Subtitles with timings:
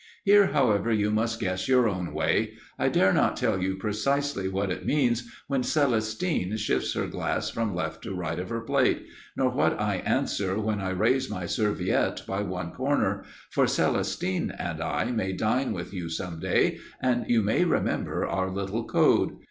[0.23, 4.71] Here, however, you must guess your own way; I dare not tell you precisely what
[4.71, 9.05] it means when Celestine shifts her glass from left to right of her plate,
[9.37, 14.81] nor what I answer when I raise my serviette by one corner, for Celestine and
[14.81, 19.35] I may dine with you some day, and you may remember our little code.